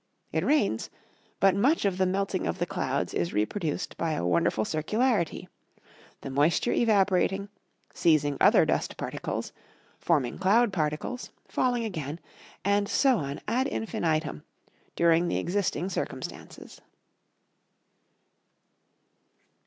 [0.31, 0.89] It rains,
[1.39, 5.47] but much of the melting of the clouds is reproduced by a wonderful circularity
[6.21, 7.49] the moisture evaporating,
[7.93, 9.53] seizing other dust particles,
[9.99, 12.19] forming cloud particles, falling again,
[12.65, 14.41] and so on ad infinitum,
[14.95, 16.81] during the existing circumstances.